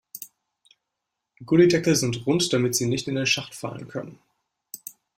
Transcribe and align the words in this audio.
Gullydeckel 1.45 1.95
sind 1.95 2.25
rund, 2.25 2.51
damit 2.53 2.73
sie 2.73 2.87
nicht 2.87 3.07
in 3.07 3.13
den 3.13 3.27
Schacht 3.27 3.53
fallen 3.53 3.87
können. 3.87 4.17